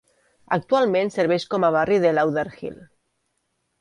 Actualment 0.55 1.11
serveix 1.15 1.45
com 1.53 1.67
a 1.67 1.71
barri 1.77 1.99
de 2.07 2.17
Lauderhill. 2.21 2.81